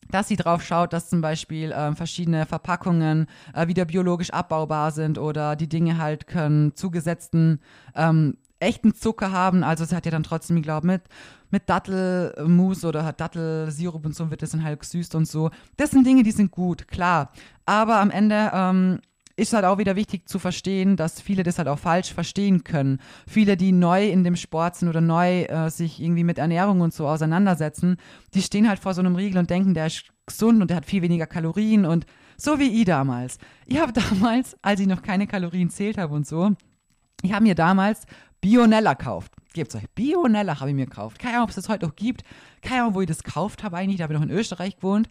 [0.09, 5.17] dass sie drauf schaut, dass zum Beispiel äh, verschiedene Verpackungen äh, wieder biologisch abbaubar sind
[5.17, 7.59] oder die Dinge halt können zugesetzten
[7.95, 9.63] ähm, echten Zucker haben.
[9.63, 11.03] Also es hat ja dann trotzdem, ich glaube, mit,
[11.51, 15.51] mit Dattelmus oder Dattelsirup und so wird das dann halt gesüßt und so.
[15.77, 17.31] Das sind Dinge, die sind gut, klar.
[17.65, 18.99] Aber am Ende ähm,
[19.37, 22.99] ist halt auch wieder wichtig zu verstehen, dass viele das halt auch falsch verstehen können.
[23.27, 26.93] Viele, die neu in dem Sport sind oder neu äh, sich irgendwie mit Ernährung und
[26.93, 27.97] so auseinandersetzen,
[28.33, 30.85] die stehen halt vor so einem Riegel und denken, der ist gesund und der hat
[30.85, 32.05] viel weniger Kalorien und
[32.37, 33.37] so wie ich damals.
[33.65, 36.51] Ich habe damals, als ich noch keine Kalorien zählt habe und so,
[37.21, 38.05] ich habe mir damals
[38.45, 39.31] Bionella kauft.
[39.53, 39.89] Gebt's euch.
[39.95, 41.17] Bionella habe ich mir gekauft.
[41.17, 42.23] Keine Ahnung, ob es das heute noch gibt.
[42.61, 43.97] Keine Ahnung, wo ich das gekauft habe eigentlich.
[43.97, 45.09] Da habe ich noch in Österreich gewohnt.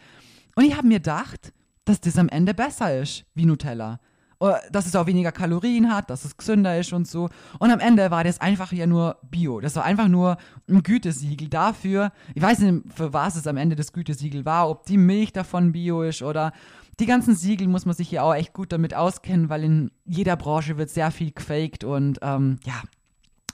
[0.54, 1.52] Und ich habe mir gedacht,
[1.84, 3.98] dass das am Ende besser ist wie Nutella.
[4.38, 7.28] Oder dass es auch weniger Kalorien hat, dass es gesünder ist und so.
[7.58, 9.58] Und am Ende war das einfach ja nur Bio.
[9.58, 10.36] Das war einfach nur
[10.68, 12.12] ein Gütesiegel dafür.
[12.36, 15.72] Ich weiß nicht, für was es am Ende das Gütesiegel war, ob die Milch davon
[15.72, 16.52] Bio ist oder
[17.00, 20.36] die ganzen Siegel muss man sich ja auch echt gut damit auskennen, weil in jeder
[20.36, 22.80] Branche wird sehr viel gefaked und ähm, ja,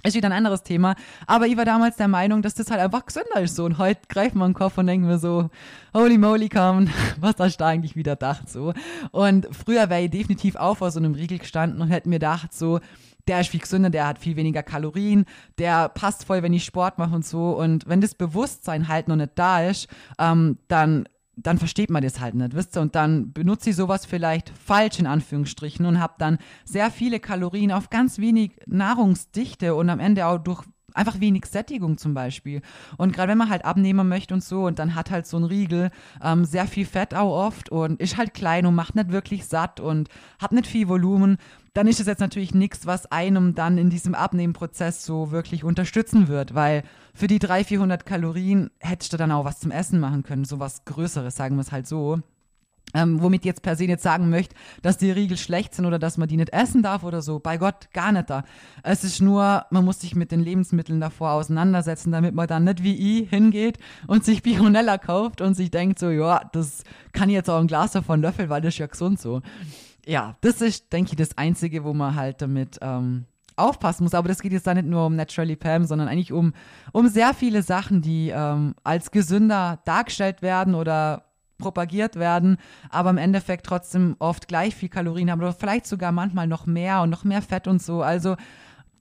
[0.02, 0.94] ist wieder ein anderes Thema.
[1.26, 3.64] Aber ich war damals der Meinung, dass das halt einfach gesünder ist so.
[3.64, 5.50] Und heute greifen wir den Kopf und denken wir so,
[5.94, 6.88] holy moly, komm,
[7.20, 8.72] was hast du da eigentlich wieder gedacht so.
[9.10, 12.52] Und früher wäre ich definitiv auch vor so einem Riegel gestanden und hätte mir gedacht
[12.52, 12.80] so,
[13.28, 15.24] der ist viel gesünder, der hat viel weniger Kalorien,
[15.58, 17.50] der passt voll, wenn ich Sport mache und so.
[17.50, 21.06] Und wenn das Bewusstsein halt noch nicht da ist, ähm, dann
[21.42, 22.82] dann versteht man das halt nicht, wisst ihr?
[22.82, 27.72] Und dann benutze ich sowas vielleicht falsch in Anführungsstrichen und habe dann sehr viele Kalorien
[27.72, 32.62] auf ganz wenig Nahrungsdichte und am Ende auch durch einfach wenig Sättigung zum Beispiel.
[32.96, 35.44] Und gerade wenn man halt abnehmen möchte und so, und dann hat halt so ein
[35.44, 35.90] Riegel
[36.22, 39.80] ähm, sehr viel Fett auch oft und ist halt klein und macht nicht wirklich satt
[39.80, 41.38] und hat nicht viel Volumen,
[41.74, 46.28] dann ist es jetzt natürlich nichts, was einem dann in diesem Abnehmenprozess so wirklich unterstützen
[46.28, 46.82] wird, weil
[47.14, 50.58] für die 300, 400 Kalorien hättest du dann auch was zum Essen machen können, so
[50.58, 52.20] was Größeres, sagen wir es halt so.
[52.92, 56.18] Ähm, womit jetzt per se nicht sagen möchte, dass die Riegel schlecht sind oder dass
[56.18, 57.38] man die nicht essen darf oder so.
[57.38, 58.44] Bei Gott, gar nicht da.
[58.82, 62.82] Es ist nur, man muss sich mit den Lebensmitteln davor auseinandersetzen, damit man dann nicht
[62.82, 67.34] wie ich hingeht und sich Bionella kauft und sich denkt so, ja, das kann ich
[67.34, 69.40] jetzt auch ein Glas davon löffeln, weil das ist ja gesund so.
[70.06, 73.26] Ja, das ist, denke ich, das Einzige, wo man halt damit ähm,
[73.56, 74.14] aufpassen muss.
[74.14, 76.52] Aber das geht jetzt da nicht nur um Naturally Pam, sondern eigentlich um,
[76.92, 81.29] um sehr viele Sachen, die ähm, als gesünder dargestellt werden oder
[81.60, 82.56] propagiert werden,
[82.88, 87.02] aber im Endeffekt trotzdem oft gleich viel Kalorien haben oder vielleicht sogar manchmal noch mehr
[87.02, 88.02] und noch mehr Fett und so.
[88.02, 88.36] Also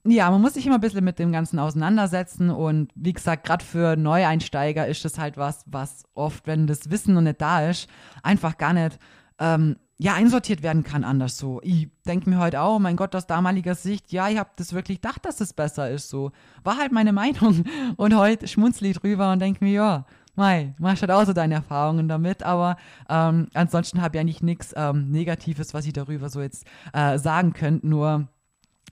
[0.06, 3.64] ja, man muss sich immer ein bisschen mit dem Ganzen auseinandersetzen und wie gesagt, gerade
[3.64, 7.88] für Neueinsteiger ist das halt was, was oft, wenn das Wissen noch nicht da ist,
[8.22, 8.98] einfach gar nicht
[9.38, 11.60] ähm, ja, einsortiert werden kann anders so.
[11.62, 15.02] Ich denke mir heute auch, mein Gott, aus damaliger Sicht, ja, ich habe das wirklich
[15.02, 16.32] gedacht, dass es besser ist so.
[16.64, 17.64] War halt meine Meinung.
[17.98, 21.54] Und heute schmunzle ich drüber und denke mir, ja, Mei, machst halt auch so deine
[21.54, 22.76] Erfahrungen damit, aber
[23.08, 27.52] ähm, ansonsten habe ich eigentlich nichts ähm, Negatives, was ich darüber so jetzt äh, sagen
[27.52, 28.28] könnte, nur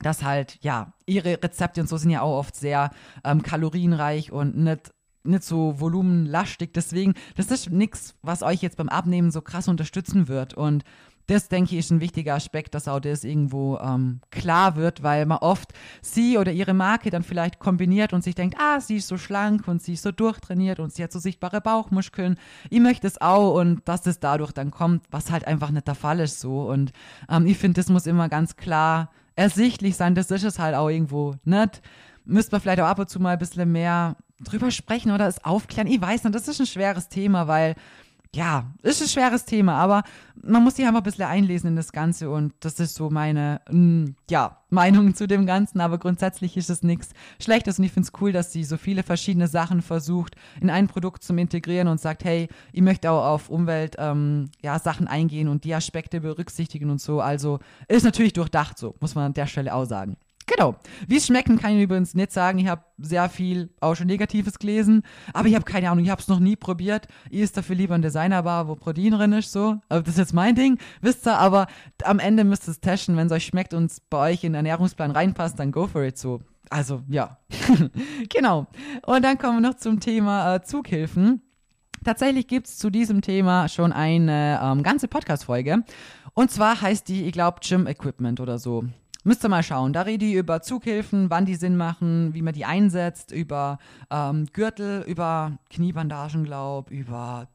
[0.00, 2.90] dass halt, ja, ihre Rezepte und so sind ja auch oft sehr
[3.24, 4.92] ähm, kalorienreich und nicht
[5.24, 6.72] nicht so volumenlastig.
[6.72, 10.54] Deswegen, das ist nichts, was euch jetzt beim Abnehmen so krass unterstützen wird.
[10.54, 10.84] Und
[11.28, 15.26] das, denke ich, ist ein wichtiger Aspekt, dass auch das irgendwo ähm, klar wird, weil
[15.26, 19.08] man oft sie oder ihre Marke dann vielleicht kombiniert und sich denkt, ah, sie ist
[19.08, 22.38] so schlank und sie ist so durchtrainiert und sie hat so sichtbare Bauchmuskeln.
[22.70, 25.94] Ich möchte es auch und dass das dadurch dann kommt, was halt einfach nicht der
[25.94, 26.62] Fall ist so.
[26.62, 26.92] Und
[27.28, 30.14] ähm, ich finde, das muss immer ganz klar ersichtlich sein.
[30.14, 31.82] Das ist es halt auch irgendwo nicht.
[32.24, 35.44] Müsste man vielleicht auch ab und zu mal ein bisschen mehr drüber sprechen oder es
[35.44, 35.88] aufklären.
[35.88, 37.74] Ich weiß nicht, das ist ein schweres Thema, weil
[38.38, 40.04] ja, ist ein schweres Thema, aber
[40.40, 43.60] man muss sich einfach ein bisschen einlesen in das Ganze und das ist so meine,
[43.68, 47.90] mh, mm, ja, Meinung zu dem Ganzen, aber grundsätzlich ist es nichts Schlechtes und ich
[47.90, 51.88] finde es cool, dass sie so viele verschiedene Sachen versucht, in ein Produkt zu integrieren
[51.88, 56.20] und sagt, hey, ich möchte auch auf Umwelt, ähm, ja, Sachen eingehen und die Aspekte
[56.20, 60.16] berücksichtigen und so, also ist natürlich durchdacht so, muss man an der Stelle auch sagen.
[60.48, 60.76] Genau.
[61.06, 62.58] Wie es schmecken, kann ich übrigens nicht sagen.
[62.58, 65.02] Ich habe sehr viel auch schon Negatives gelesen,
[65.34, 67.06] aber ich habe keine Ahnung, ich habe es noch nie probiert.
[67.30, 69.76] Ich ist dafür lieber ein Designerbar, wo Protein drin ist, so.
[69.88, 71.66] Aber das ist jetzt mein Ding, wisst ihr, aber
[72.02, 73.16] am Ende müsst ihr es testen.
[73.16, 76.02] Wenn es euch schmeckt und es bei euch in den Ernährungsplan reinpasst, dann go for
[76.02, 76.40] it, so.
[76.70, 77.38] Also, ja.
[78.28, 78.66] genau.
[79.06, 81.42] Und dann kommen wir noch zum Thema äh, Zughilfen.
[82.04, 85.84] Tatsächlich gibt es zu diesem Thema schon eine ähm, ganze Podcast-Folge.
[86.34, 88.84] Und zwar heißt die, ich glaube, Gym Equipment oder so.
[89.28, 89.92] Müsst ihr mal schauen.
[89.92, 93.76] Da rede ich über Zughilfen, wann die Sinn machen, wie man die einsetzt, über
[94.10, 97.46] ähm, Gürtel, über Kniebandagen, glaub, über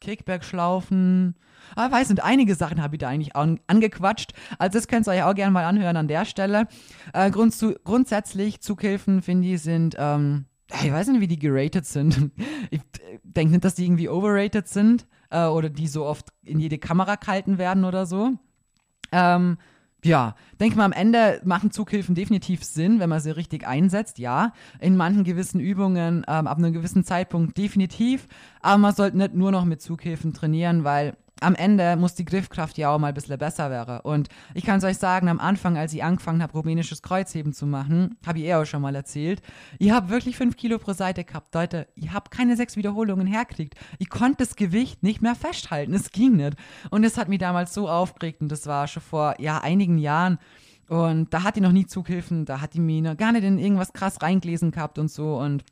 [0.00, 1.34] Kickback-Schlaufen.
[1.76, 4.32] Ah, weiß nicht, einige Sachen habe ich da eigentlich an, angequatscht.
[4.58, 6.66] Also das könnt ihr euch auch gerne mal anhören an der Stelle.
[7.12, 10.46] Äh, grund, zu, grundsätzlich Zughilfen, finde ich, sind, ähm,
[10.82, 12.30] ich weiß nicht, wie die geratet sind.
[12.70, 12.80] Ich
[13.22, 17.16] denke nicht, dass die irgendwie overrated sind äh, oder die so oft in jede Kamera
[17.16, 18.32] gehalten werden oder so.
[19.12, 19.58] Ähm,
[20.04, 24.52] ja, denke mal, am Ende machen Zughilfen definitiv Sinn, wenn man sie richtig einsetzt, ja.
[24.80, 28.28] In manchen gewissen Übungen, ähm, ab einem gewissen Zeitpunkt definitiv.
[28.60, 32.78] Aber man sollte nicht nur noch mit Zughilfen trainieren, weil am Ende muss die Griffkraft
[32.78, 34.00] ja auch mal ein bisschen besser werden.
[34.00, 37.66] Und ich kann es euch sagen, am Anfang, als ich angefangen habe, rumänisches Kreuzheben zu
[37.66, 39.42] machen, habe ich eh auch schon mal erzählt,
[39.78, 41.54] ich habe wirklich fünf Kilo pro Seite gehabt.
[41.54, 43.74] Leute, ich habe keine sechs Wiederholungen herkriegt.
[43.98, 45.94] Ich konnte das Gewicht nicht mehr festhalten.
[45.94, 46.56] Es ging nicht.
[46.90, 50.38] Und es hat mich damals so aufgeregt und das war schon vor, ja, einigen Jahren.
[50.88, 53.58] Und da hat die noch nie Zughilfen, da hat die mir noch gar nicht in
[53.58, 55.36] irgendwas krass reingelesen gehabt und so.
[55.36, 55.64] Und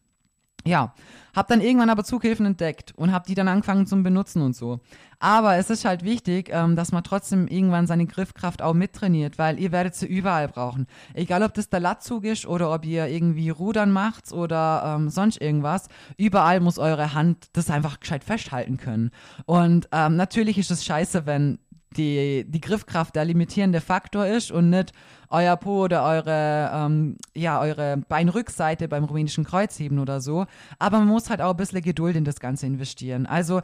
[0.66, 0.94] ja,
[1.34, 4.80] hab dann irgendwann aber Zughilfen entdeckt und hab die dann angefangen zum Benutzen und so.
[5.18, 9.60] Aber es ist halt wichtig, ähm, dass man trotzdem irgendwann seine Griffkraft auch mittrainiert, weil
[9.60, 10.86] ihr werdet sie überall brauchen.
[11.14, 15.40] Egal, ob das der Latzug ist oder ob ihr irgendwie Rudern macht oder ähm, sonst
[15.40, 15.88] irgendwas.
[16.16, 19.10] Überall muss eure Hand das einfach gescheit festhalten können.
[19.44, 21.58] Und ähm, natürlich ist es scheiße, wenn
[21.96, 24.92] die, die Griffkraft der limitierende Faktor ist und nicht
[25.28, 30.46] euer Po oder eure, ähm, ja, eure Beinrückseite beim rumänischen Kreuzheben oder so.
[30.78, 33.26] Aber man muss halt auch ein bisschen Geduld in das Ganze investieren.
[33.26, 33.60] Also,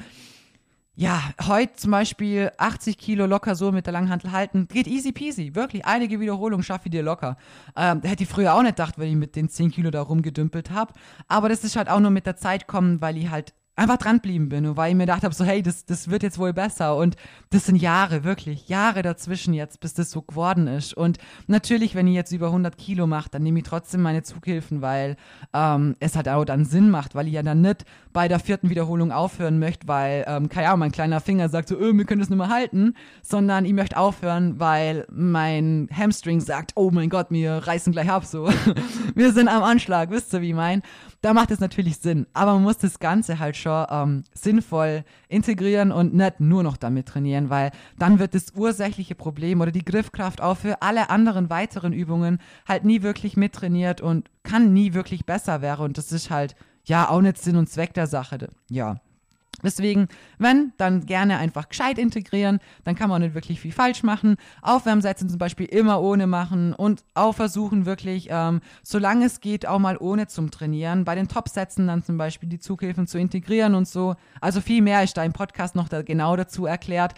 [0.95, 5.55] ja, heute zum Beispiel 80 Kilo locker so mit der Langhantel halten, geht easy peasy.
[5.55, 7.39] Wirklich, einige Wiederholungen schaffe ich dir locker.
[7.77, 10.71] Ähm, hätte ich früher auch nicht gedacht, wenn ich mit den 10 Kilo da rumgedümpelt
[10.71, 10.93] habe.
[11.29, 14.49] Aber das ist halt auch nur mit der Zeit kommen, weil ich halt einfach dranblieben
[14.49, 16.97] bin weil ich mir gedacht habe, so hey, das, das wird jetzt wohl besser.
[16.97, 17.17] Und
[17.51, 20.95] das sind Jahre, wirklich, Jahre dazwischen jetzt, bis das so geworden ist.
[20.95, 24.83] Und natürlich, wenn ich jetzt über 100 Kilo mache, dann nehme ich trotzdem meine Zughilfen,
[24.83, 25.17] weil
[25.53, 28.71] ähm, es halt auch dann Sinn macht, weil ich ja dann nicht bei der vierten
[28.71, 32.21] Wiederholung aufhören möchte, weil, ähm, keine Ahnung, mein kleiner Finger sagt so, öh, wir können
[32.21, 37.29] das nicht mehr halten, sondern ich möchte aufhören, weil mein Hamstring sagt, oh mein Gott,
[37.31, 38.49] wir reißen gleich ab, so,
[39.15, 40.83] wir sind am Anschlag, wisst ihr, wie ich mein?
[41.23, 45.93] Da macht es natürlich Sinn, aber man muss das Ganze halt schon ähm, sinnvoll integrieren
[45.93, 50.41] und nicht nur noch damit trainieren, weil dann wird das ursächliche Problem oder die Griffkraft
[50.41, 55.63] auch für alle anderen weiteren Übungen halt nie wirklich mittrainiert und kann nie wirklich besser
[55.63, 58.49] werden und das ist halt ja auch nicht Sinn und Zweck der Sache.
[58.69, 59.01] Ja.
[59.63, 64.37] Deswegen, wenn, dann gerne einfach gescheit integrieren, dann kann man nicht wirklich viel falsch machen.
[64.63, 69.79] Aufwärmsätze zum Beispiel immer ohne machen und auch versuchen wirklich, ähm, solange es geht, auch
[69.79, 71.05] mal ohne zum Trainieren.
[71.05, 74.17] Bei den Top-Sätzen dann zum Beispiel die Zughilfen zu integrieren und so.
[74.41, 77.15] Also viel mehr ist da im Podcast noch da genau dazu erklärt.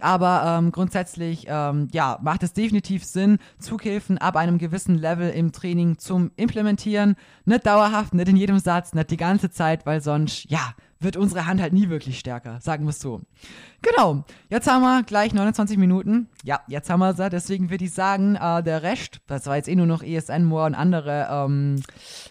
[0.00, 5.52] Aber ähm, grundsätzlich, ähm, ja, macht es definitiv Sinn, Zughilfen ab einem gewissen Level im
[5.52, 7.16] Training zum Implementieren.
[7.44, 11.46] Nicht dauerhaft, nicht in jedem Satz, nicht die ganze Zeit, weil sonst, ja, wird unsere
[11.46, 13.22] Hand halt nie wirklich stärker, sagen wir es so.
[13.80, 16.28] Genau, jetzt haben wir gleich 29 Minuten.
[16.42, 17.30] Ja, jetzt haben wir sie.
[17.30, 20.66] Deswegen würde ich sagen, äh, der Rest, das war jetzt eh nur noch ESN, Moore
[20.66, 21.76] und andere ähm,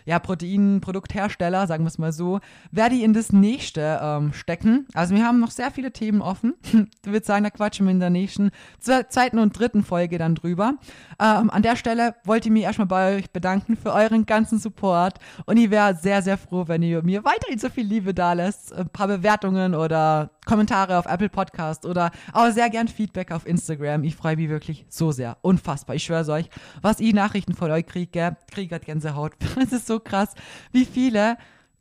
[0.05, 4.87] ja, Proteinprodukthersteller, sagen wir es mal so, werde ich in das nächste ähm, stecken.
[4.93, 6.55] Also wir haben noch sehr viele Themen offen.
[6.63, 10.73] ich würde sagen, da quatschen wir in der nächsten, zweiten und dritten Folge dann drüber.
[11.19, 15.15] Ähm, an der Stelle wollte ich mich erstmal bei euch bedanken für euren ganzen Support
[15.45, 18.73] und ich wäre sehr, sehr froh, wenn ihr mir weiterhin so viel Liebe da lässt
[18.73, 24.03] ein paar Bewertungen oder Kommentare auf Apple Podcast oder auch sehr gern Feedback auf Instagram.
[24.03, 25.37] Ich freue mich wirklich so sehr.
[25.41, 25.95] Unfassbar.
[25.95, 26.49] Ich schwöre euch,
[26.81, 29.33] was ich Nachrichten von euch kriege, kriege gerade Gänsehaut.
[29.57, 30.33] Es ist so krass,
[30.71, 31.37] wie viele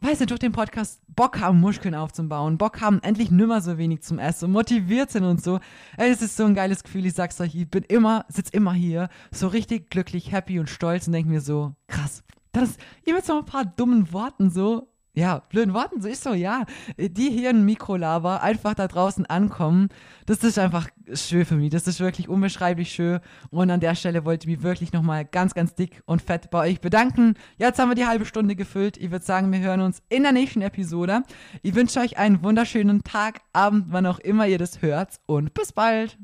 [0.06, 4.02] weißt du, durch den Podcast Bock haben, Muscheln aufzubauen, Bock haben, endlich nimmer so wenig
[4.02, 5.58] zum Essen, motiviert sind und so.
[5.96, 9.08] Es ist so ein geiles Gefühl, ich sag's euch, ich bin immer, sitz immer hier,
[9.32, 13.26] so richtig glücklich, happy und stolz und denk mir so, krass, das ist, ihr mit
[13.26, 16.66] so ein paar dummen Worten so, ja, blöden Worten, so ist so, ja,
[16.98, 19.88] die hier in Mikrolava einfach da draußen ankommen,
[20.26, 24.26] das ist einfach schön für mich, das ist wirklich unbeschreiblich schön und an der Stelle
[24.26, 27.34] wollte ich mich wirklich nochmal ganz, ganz dick und fett bei euch bedanken.
[27.56, 30.32] Jetzt haben wir die halbe Stunde gefüllt, ich würde sagen, wir hören uns in der
[30.32, 31.22] nächsten Episode.
[31.62, 35.72] Ich wünsche euch einen wunderschönen Tag, Abend, wann auch immer ihr das hört und bis
[35.72, 36.18] bald.